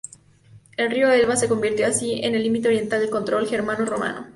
El 0.77 0.89
río 0.89 1.11
Elba 1.11 1.35
se 1.35 1.47
convirtió 1.47 1.85
así 1.85 2.21
en 2.23 2.33
el 2.33 2.41
límite 2.41 2.69
oriental 2.69 3.01
del 3.01 3.11
control 3.11 3.45
germano-romano. 3.45 4.29